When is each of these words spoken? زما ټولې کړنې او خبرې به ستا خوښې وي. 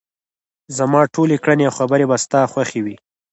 زما 0.77 1.01
ټولې 1.13 1.35
کړنې 1.43 1.63
او 1.67 1.75
خبرې 1.79 2.05
به 2.09 2.17
ستا 2.25 2.41
خوښې 2.51 2.81
وي. 2.85 2.95